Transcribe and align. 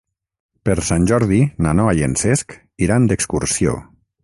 Per 0.69 0.75
Sant 0.87 1.05
Jordi 1.11 1.41
na 1.67 1.75
Noa 1.81 1.95
i 2.01 2.03
en 2.07 2.17
Cesc 2.23 2.57
iran 2.87 3.07
d'excursió. 3.13 3.79